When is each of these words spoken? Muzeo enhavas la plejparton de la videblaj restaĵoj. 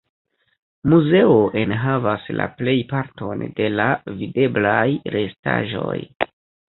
Muzeo 0.93 1.33
enhavas 1.63 2.25
la 2.39 2.47
plejparton 2.61 3.43
de 3.59 3.67
la 3.81 3.87
videblaj 4.23 4.87
restaĵoj. 5.17 5.99